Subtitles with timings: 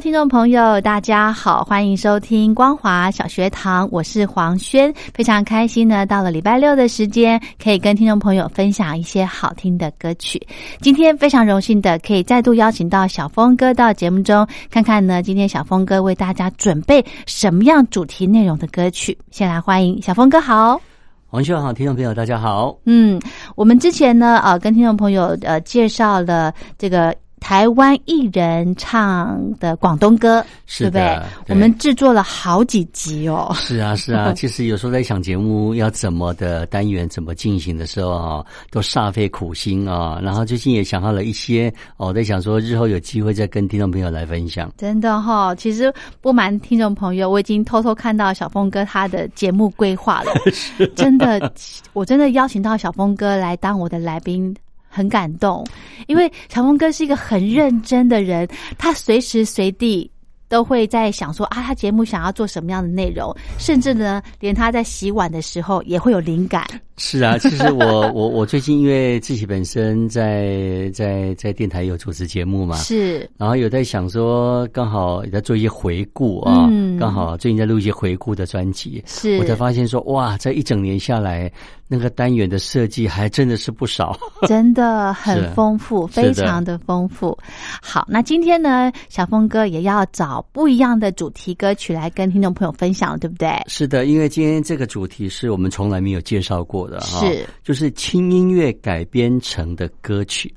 [0.00, 10.40] 听众朋友，大家好，欢迎收听光华小学堂，我是黄轩，非常开心呢，到了礼拜六的时间，可以跟听众朋友分享一些好听的歌曲。
[10.80, 19.16] 今天非常荣幸的可以再度邀请到小峰哥到节目中，看看呢，今天小峰哥为大家准备什么样主题内容的歌曲。
[19.30, 20.80] 先来欢迎小峰哥，好，
[21.28, 22.76] 黄轩好，听众朋友大家好。
[22.86, 23.20] 嗯，
[23.54, 27.14] 我们之前呢，呃，跟听众朋友呃介绍了这个。
[27.42, 30.42] 台湾艺人唱的广东歌，
[30.78, 31.20] 对不对？
[31.48, 33.52] 我们制作了好几集哦。
[33.56, 34.32] 是啊，是啊。
[34.38, 40.20] 其实有时候在想节目要怎么的单元怎么进行的时候啊，都煞费苦心啊。
[40.22, 44.72] 然后最近也想到了一些，我在想说日后有机会再跟听众朋友来分享。
[44.78, 50.32] 真的哈，其实不瞒听众朋友，我已经偷偷看到小峰哥他的节目规划了。
[50.94, 51.52] 真的，
[51.92, 54.54] 我真的邀请到小峰哥来当我的来宾。
[54.92, 55.66] 很感动，
[56.06, 60.10] 因为长风哥是一个很认真的人，他随时随地
[60.48, 66.66] 都会在想说啊，他节目想要做什么样的内容，甚至呢，连他在洗碗的时候也会有灵感。
[66.98, 76.98] 是啊， 其实我我我最近因为自己本身在在在电台有主持节目嘛，是，然后有在想说，刚好也在做一些回顾啊，嗯。
[76.98, 81.50] 刚好最近在录一些回顾的专辑，是，我才发现说，哇，这一整年下来，
[81.92, 87.36] 那个单元的设计还真的是不少， 真的很丰富，非常的丰富。
[87.82, 93.50] 好，那今天呢，小峰哥也要找不一样的主题歌曲来跟听众朋友分享，对不对？
[93.66, 96.98] 是的，因为今天这个主题是我们从来没有介绍过的。
[97.02, 100.50] 是，就是轻音乐改编成的歌曲。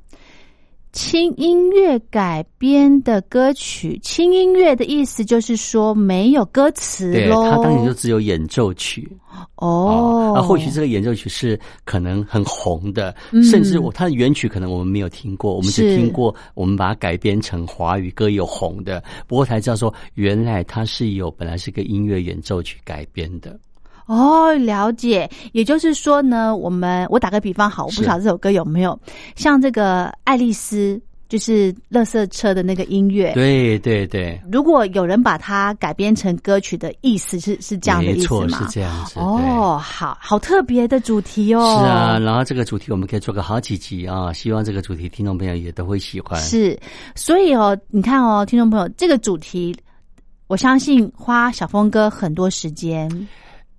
[0.96, 9.06] 轻音乐改编的歌曲，轻音乐的意思就是说没有歌词对，他当年就只有演奏曲
[9.56, 10.32] 哦。
[10.34, 13.14] 那或许这个演奏曲是可能很红的，
[13.52, 19.04] 甚至我它的原曲可能我们没有听过，我们只听过我们把它改编成华语歌有红的。
[19.26, 23.60] 不过才知道说，原来它是有本来是个音乐演奏曲改编的。
[24.06, 25.28] 哦，了解。
[25.52, 28.98] 也就是说呢，我们我打个比方，好，我不晓得这首歌有没有
[29.34, 33.32] 像这个爱丽丝，就是乐色车的那个音乐。
[33.32, 34.40] 对对对。
[34.50, 38.58] 如果有人把它改编成歌曲的意思是是这样的意思吗？
[38.58, 39.18] 是这样子。
[39.18, 41.78] 哦，好好特别的主题哦。
[41.80, 46.40] 是啊，然后这个主题我们可以做个好几集啊，希望这个主题听众朋友也都会喜欢。
[46.40, 46.78] 是，
[47.16, 49.74] 所以哦，你看哦，听众朋友，这个主题，
[50.46, 53.10] 我相信花小峰哥很多时间。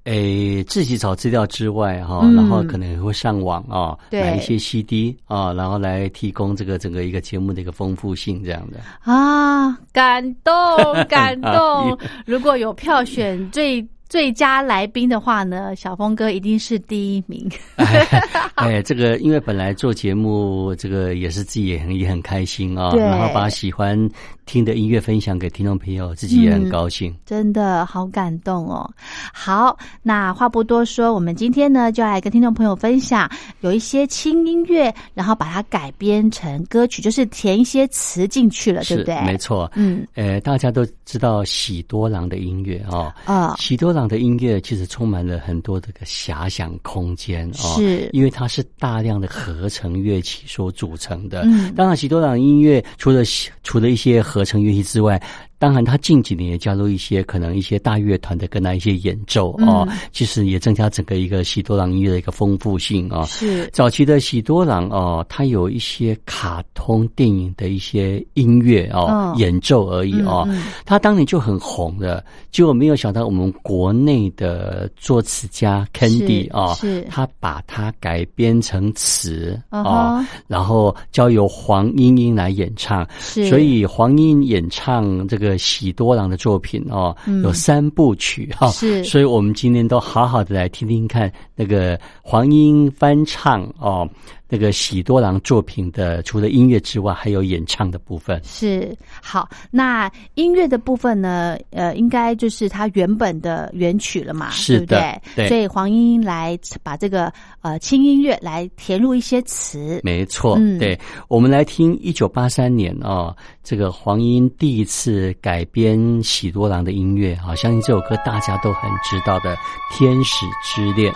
[0.07, 10.53] 诶，自己找资料之外，哈，然后可能会上网啊，买一些 CD 啊，然后来提供这个整个一个节目的一个丰富性，这样的啊，感动
[11.09, 11.97] 感动。
[12.25, 13.85] 如果有票选最。
[14.09, 17.49] 最佳来宾的话呢，小峰哥一定是第一名。
[18.55, 23.97] 哎，这个因为本来做节目，这个也是自己也很也很开心啊，然后把喜欢
[24.45, 27.13] 听的音乐分享给听众朋友，自己也很高兴。
[27.25, 28.89] 真的好感动哦！
[29.33, 33.29] 好，那话不多说，我们今天呢就来跟听众朋友分享，
[33.59, 39.21] 有一些轻音乐，然后把它改编成歌曲，就是填一些词进去了，对不对？
[39.23, 39.69] 没错。
[39.75, 43.96] 嗯，呃，大家都知道喜多郎的音乐哦，啊，喜多。
[44.05, 51.43] 的音乐其实充满了很多这个遐想空间哦，是因为它是大量的合成乐器所组成的。
[51.43, 53.23] 嗯，当然，许多朗音乐除了
[53.63, 55.21] 除了一些合成乐器之外。
[55.59, 63.25] 当然，他近几年也加入一些可能一些大乐团的跟他一些演奏哦，其实也增加整个一个喜多郎音乐的一个丰富性啊。
[63.25, 63.67] 是。
[63.73, 70.47] 早期的喜多郎哦，他有一些卡通电影的一些音乐哦演奏而已哦，
[70.85, 77.01] 他当年就很红的，结果没有想到我们国内的作词家 Candy 啊，是。
[77.09, 83.49] 他把它改编成词哦，然后交由黄莺莺来演唱，是。
[83.49, 85.46] 所以黄莺莺演唱这个。
[85.47, 94.07] 个喜多郎的作品哦，有三部曲哈，是，所以我们今天都好好的来听听看那个黄英翻唱哦。
[94.49, 98.41] 那个喜多郎作品的，除了音乐之外，还有演唱的部分。
[98.43, 101.57] 是好，那音乐的部分呢？
[101.71, 105.47] 呃，应该就是他原本的原曲了嘛，是的，对。
[105.47, 110.55] 所以黄莺莺来把这个呃轻音乐来填入一些词，没错。
[110.57, 110.97] 嗯，对。
[111.27, 119.55] 我们来听一九八三年哦，这个黄莺第一次改编喜多郎的音乐啊，相信这首歌大家都很知道的
[119.91, 121.11] 《天使之恋》。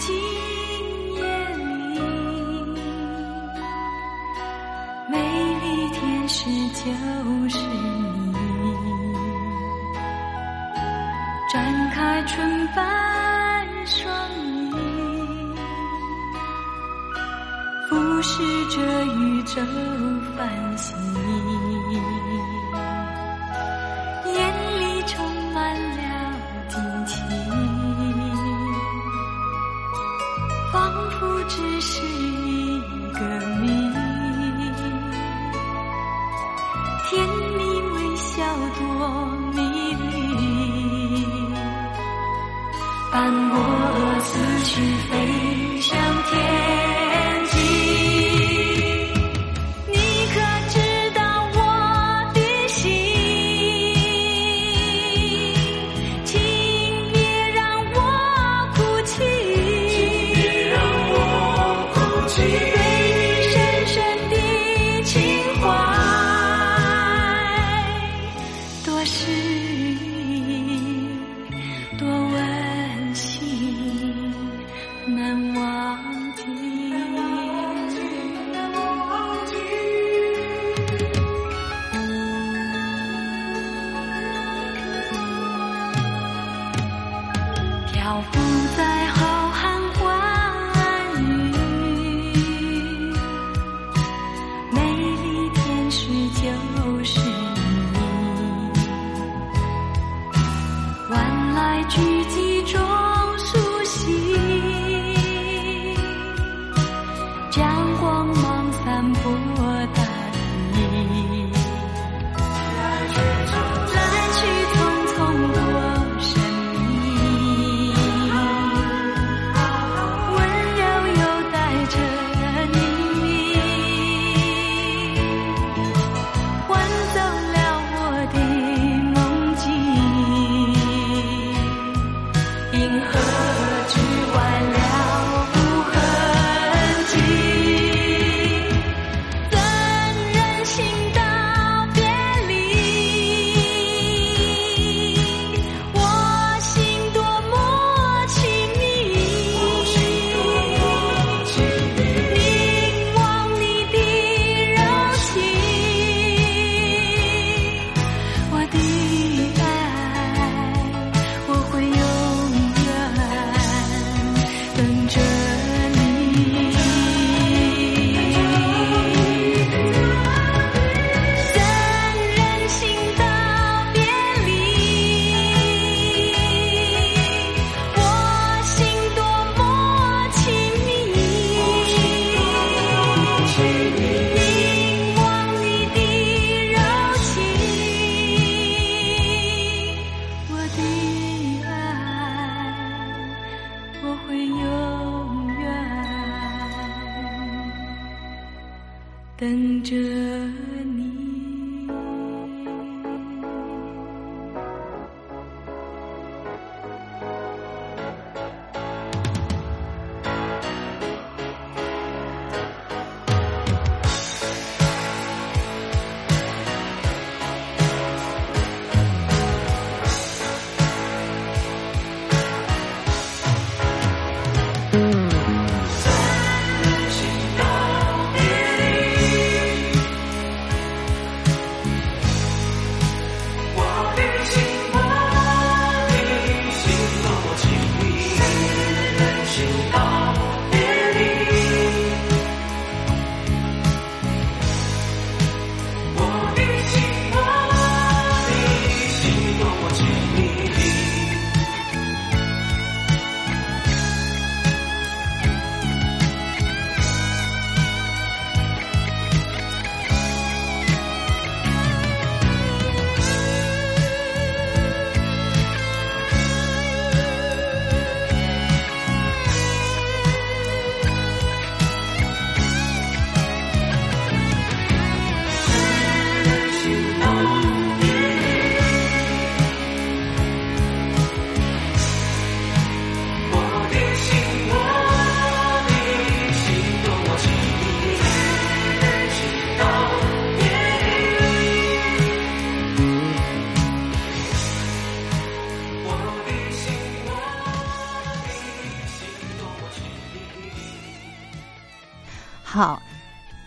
[0.00, 0.29] 情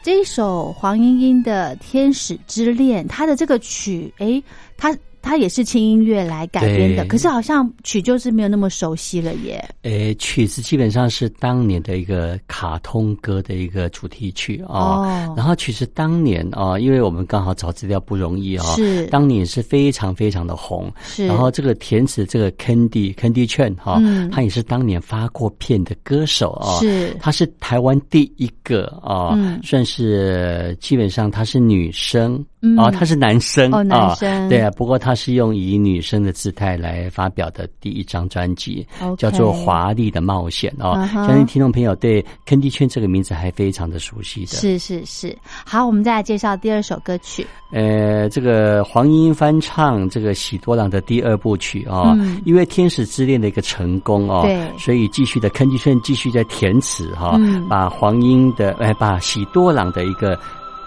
[0.03, 4.43] 这一首黄莺莺的《天使之恋》，它的这个曲，诶，
[4.77, 4.95] 它。
[5.23, 9.63] 它也是轻音乐来改编的，可是好像曲就是没有那么熟悉了耶。
[9.83, 15.33] 诶，曲子基本上是当年的一个卡通歌的一个主题曲啊。
[15.35, 20.91] 然后曲子当年啊，因为我们刚好找资料不容易啊，是当年是非常非常的红。
[21.01, 26.79] 是，然后这个填词这个 Candy Candy Chen 哈，他也是当年发过片的歌手啊。
[26.81, 32.45] 是，他是台湾第一个啊，算是基本上他是女生。
[32.77, 38.83] 哦，他是男生哦，男生对啊，不过他是用以女生的姿态来发表的第一张专辑，
[39.15, 41.07] 叫做《华丽的冒险》哦。
[41.13, 44.47] 相信听众朋友对坑地圈这个名字还非常的熟悉的。
[44.47, 47.45] 是是是，好，我们再来介绍第二首歌曲。
[47.71, 57.37] 呃，这个黄莺翻唱这个喜多郎的第二部曲啊，因为《天使之恋》的一个成功哦，对，所以继续的坑地圈继续在填词哈，
[57.69, 60.35] 把黄莺的哎，把喜多郎的一个。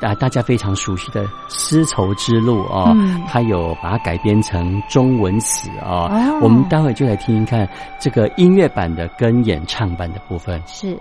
[0.00, 2.94] 啊，大家非常熟悉的《丝绸之路》啊，
[3.28, 6.08] 它有把它改编成中文词啊。
[6.40, 10.62] 我们待会就来听一看这个音乐版的跟演唱版的部分。
[10.66, 10.98] 是。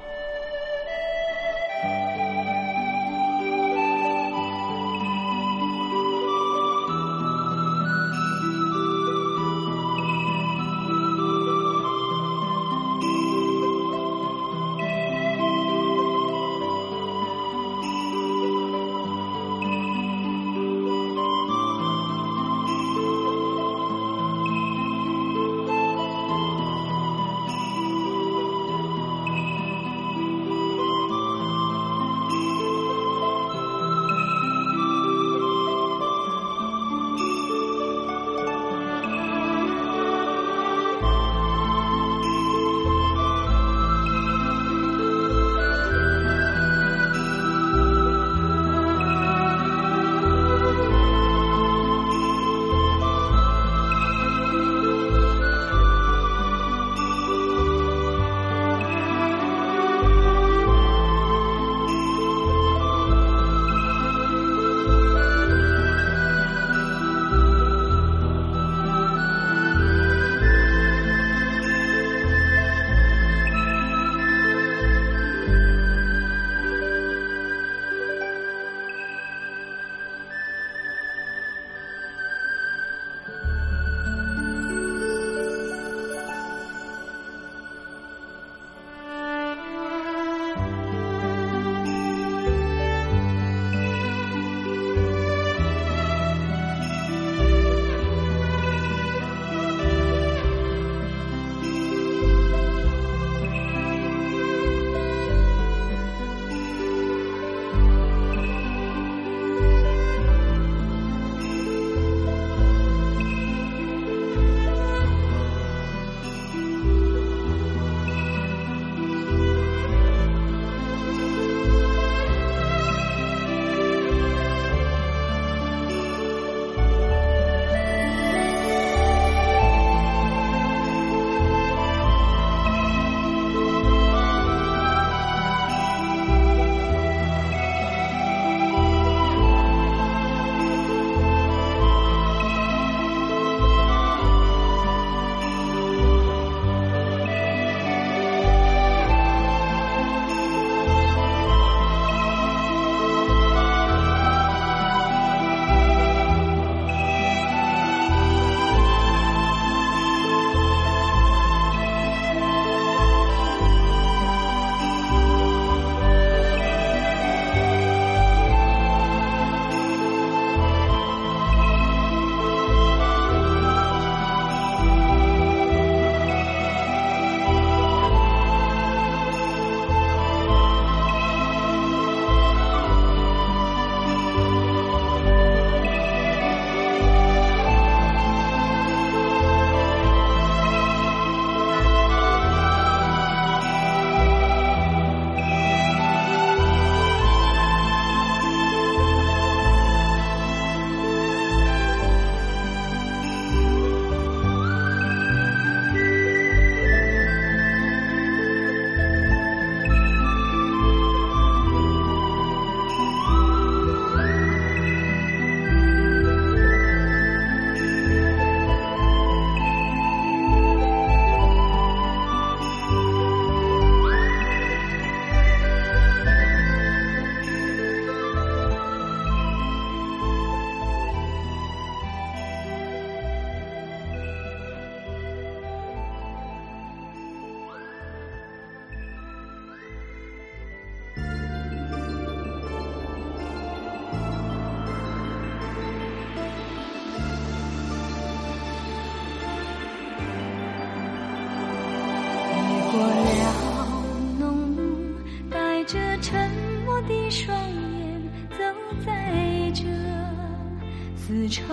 [261.28, 261.64] 丝绸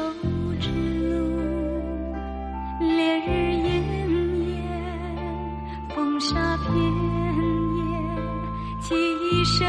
[0.59, 0.71] 之
[1.11, 1.13] 路，
[2.81, 3.69] 烈日炎
[4.49, 4.65] 炎，
[5.95, 6.73] 风沙遍
[7.77, 7.85] 野，
[8.81, 9.69] 记忆深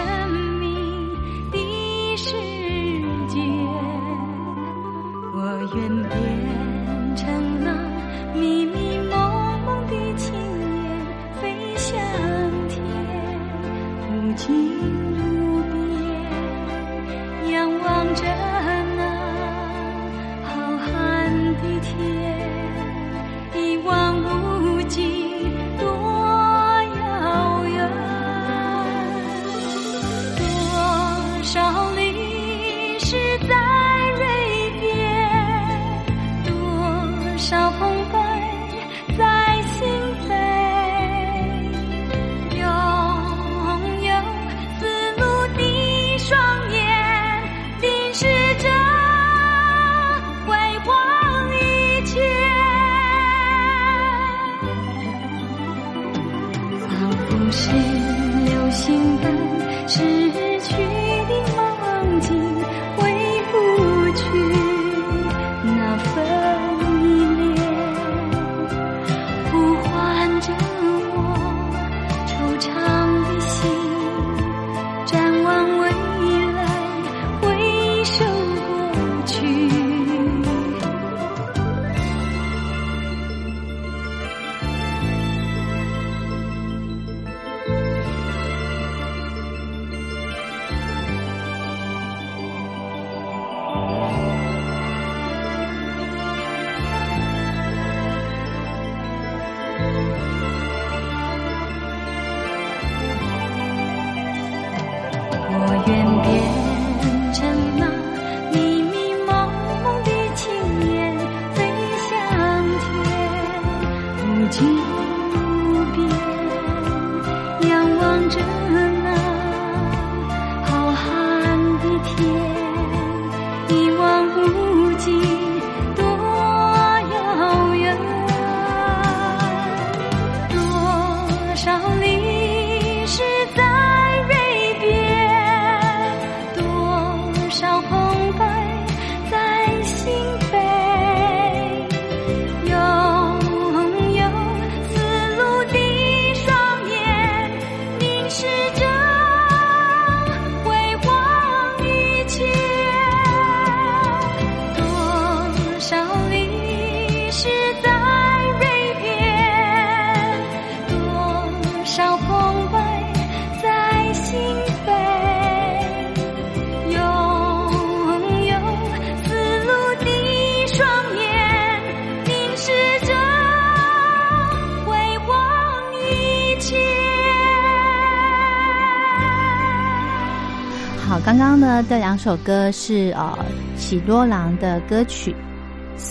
[181.63, 183.37] 呢这两首歌是呃
[183.77, 185.31] 喜多郎的歌曲《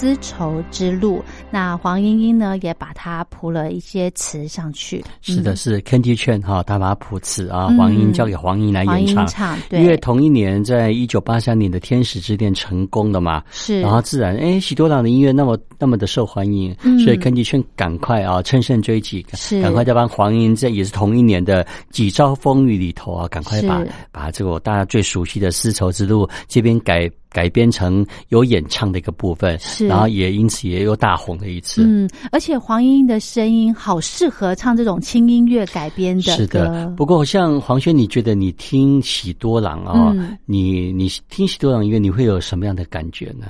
[0.03, 5.01] 丝绸之路》，那黄莺莺呢也把它谱了一些词上去。
[5.21, 5.57] 是的，嗯。
[5.57, 9.25] 是 Candy c h n 哈，他把它谱词啊，黄莺交给黄莺来演唱。
[9.29, 16.99] 唱对，因为同一年，在一九八三年的《天使之恋》成功了嘛，是，然后自然，哎，喜多朗的音乐那么那么的受欢迎，嗯。
[16.99, 19.63] 所以根据圈赶快啊，乘胜追击，是。
[19.63, 31.83] 赶快再帮黄莺，这也是同一年的几招风雨里头啊，赶快把把这个大家最熟悉的《丝绸之路》这边改改编成有演唱的一个部分，是然后也因此也有大红了一次。
[31.85, 43.47] 嗯，而且黄莺莺的声音好适合唱这种轻音乐改编的是的，不过像黄轩，你觉得你听喜多郎啊、嗯你你听喜多郎音乐，你会有什么样的感觉呢？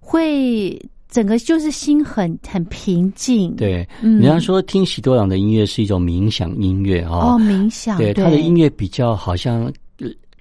[0.00, 9.72] 会整个就是心很很平静。，对，嗯人家说听喜多郎的音乐是一种冥想音乐啊、哦，冥想，对他的音乐比较好像。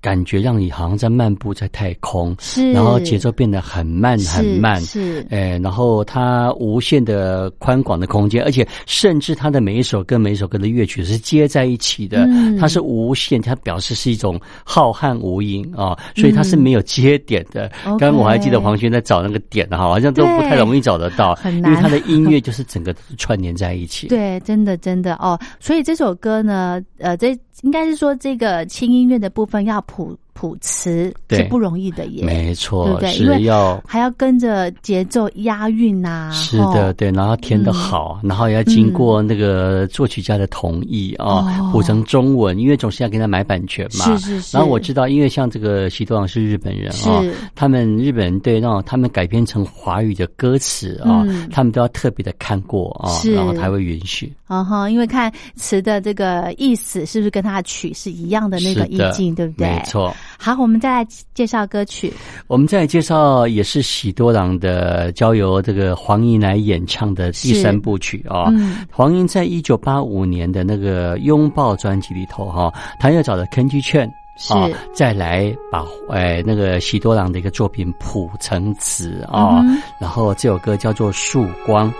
[0.01, 5.25] 呃感觉让你好像在漫步在太空，是，然后节奏变得很慢很慢，是。
[5.29, 12.57] 哎，然后它无限的宽广的空间，而且甚至它的每一首歌每一首歌的乐曲是接在一起的，嗯。
[12.57, 17.67] 它是无限，它表示是一种浩瀚无垠啊、所以它是没有接点的。
[17.85, 21.71] 嗯刚刚我还记得黄轩在找那个点哈，好像都不太容易找得到， 很难。
[21.71, 24.07] 因为他的音乐就是整个串联在一起。
[24.09, 44.05] 对，真的真的哦，所以这首歌呢，呃，这应该是说这个轻音乐的部分要谱谱词是不容易的耶，没错，对不对因为是要还要跟着节奏押韵呐、是的，吼对，然后填的好，然后也要经过那个作曲家的同意啊哦，谱成中文，因为总是要给他买版权嘛。
[44.05, 54.33] 是是是然后我知道，因为像这个喜多郎是日本人啊是，他们日本人对那种他们改编成华语的歌词啊嗯，他们都要特别的看过啊是，然后才会允许。
[54.47, 59.69] 嗯哈，因为看词的这个意思是不是跟他的曲是一样的那个意境，对不对？
[59.69, 59.83] 没。
[59.85, 60.11] 错。
[60.37, 62.11] 好，我们再来介绍歌曲。
[62.47, 74.11] 我们再来介绍也是喜多郎的，交由这个黄英来演唱的第三部曲啊、嗯黄英在一九八五年的那个《拥抱》专辑里头哈、他又找了坑剧券。
[74.37, 81.91] 是啊，再来把呃那个喜多郎的一个作品谱成词啊，嗯然后这首歌叫做《曙光》。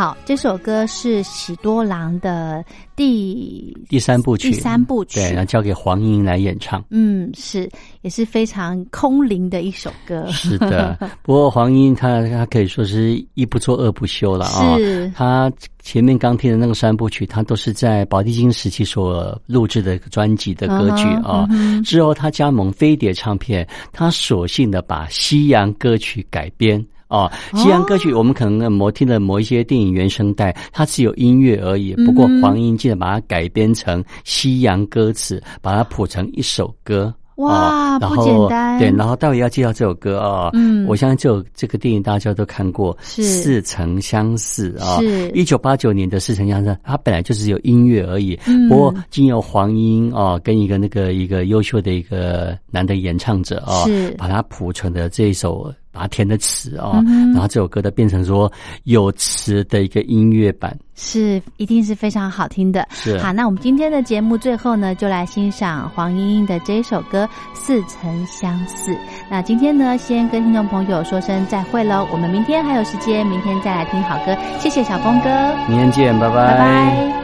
[0.00, 2.64] 好，这首歌是喜多郎的
[2.96, 6.82] 第第三部曲，第三部曲对，然后交给黄莺来演唱。
[6.88, 7.68] 嗯，是
[8.00, 10.26] 也是非常空灵的一首歌。
[10.30, 26.82] 是的， 不过黄莺她她可以说是一不做二不休了啊、是她前面刚听的那个三部曲，她都是在宝丽金时期所录制的专辑的歌曲啊、嗯之后她加盟飞碟唱片，她索性的把西洋歌曲改编。
[27.10, 31.92] 哦，西洋歌曲我们可能某听的某一些电影原声带，它只有音乐而已。
[32.06, 37.12] 不过黄英记得把它改编成西洋歌词，把它谱成一首歌。
[37.36, 44.98] 哇啊然不后简单对，然后待会要介绍这首歌啊、嗯我相信这首这个电影大家都看过，是似曾相识啊。
[45.00, 58.50] 是一九八九年的《似曾相识》，它本来就是有音乐而已，嗯不过经由黄英啊跟一个那个一个优秀的一个男的演唱者啊，是把它谱成的这一首把它填的词哦，然后这首歌的变成说
[58.84, 62.86] 有词的一个音乐版，是一定是非常好听的。
[62.90, 67.24] 是好，那我们今天的节目最后呢，就来欣赏黄莺莺的这一首歌
[67.54, 68.92] 《似曾相似》。
[69.30, 74.36] 那今天呢，先跟听众朋友说声再会喽，我们明天还有时间，明天再来听好歌。
[74.58, 75.28] 谢谢小峰哥，
[75.68, 77.19] 明天见，拜拜拜。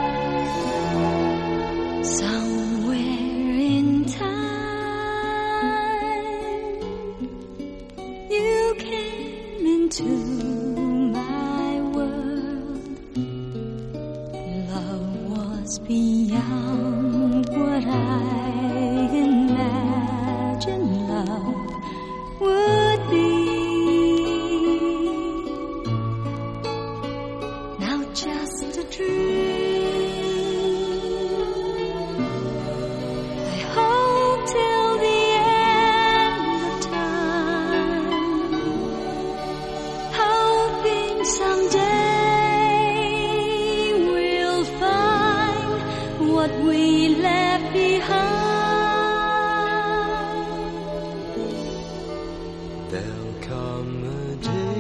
[52.88, 54.75] There'll come a day.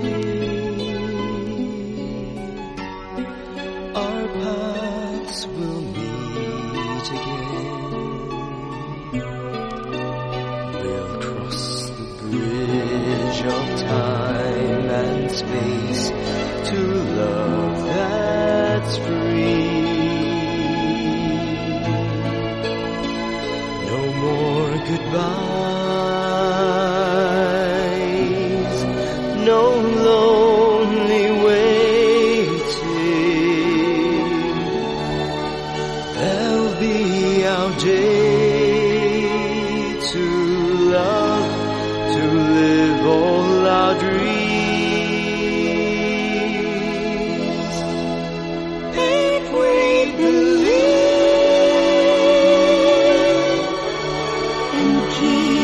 [55.26, 55.55] me.